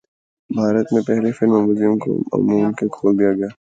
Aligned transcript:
بھارت 0.49 0.87
میں 0.93 1.01
پہلے 1.07 1.31
film 1.31 1.51
museum 1.57 1.97
کو 2.03 2.11
عوام 2.33 2.71
کے 2.73 2.85
لیے 2.85 2.93
کھول 2.95 3.13
دیا 3.19 3.31
گیا 3.33 3.49